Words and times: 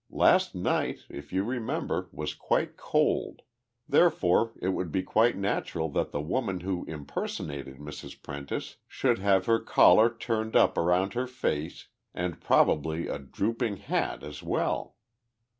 Last 0.09 0.55
night, 0.55 1.01
if 1.09 1.31
you 1.31 1.43
remember, 1.43 2.09
was 2.11 2.33
quite 2.33 2.75
cold. 2.75 3.43
Therefore 3.87 4.51
it 4.59 4.69
would 4.69 4.91
be 4.91 5.03
quite 5.03 5.37
natural 5.37 5.89
that 5.89 6.09
the 6.11 6.19
woman 6.21 6.61
who 6.61 6.85
impersonated 6.85 7.77
Mrs. 7.77 8.19
Prentice 8.19 8.77
should 8.87 9.19
have 9.19 9.45
her 9.45 9.59
collar 9.59 10.11
turned 10.11 10.55
up 10.55 10.75
around 10.75 11.13
her 11.13 11.27
face 11.27 11.89
and 12.15 12.41
probably 12.41 13.07
a 13.07 13.19
drooping 13.19 13.77
hat 13.77 14.23
as 14.23 14.41
well. 14.41 14.95